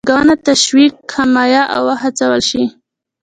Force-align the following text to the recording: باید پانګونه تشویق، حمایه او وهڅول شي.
باید 0.03 0.09
پانګونه 0.11 0.35
تشویق، 0.47 0.93
حمایه 1.15 1.63
او 1.75 1.81
وهڅول 1.87 2.41
شي. 2.49 2.63